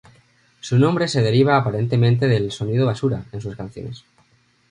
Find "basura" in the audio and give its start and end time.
2.87-3.23